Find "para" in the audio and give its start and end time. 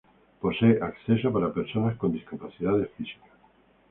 1.31-1.53